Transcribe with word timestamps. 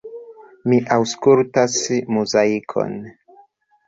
Mi 0.71 0.77
aŭskultas 0.95 1.75
Muzaikon. 2.17 2.97